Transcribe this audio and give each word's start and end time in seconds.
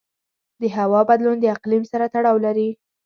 د 0.61 0.63
هوا 0.77 1.01
بدلون 1.09 1.37
د 1.39 1.45
اقلیم 1.55 1.83
سره 1.91 2.05
تړاو 2.13 2.37
لري. 2.45 2.69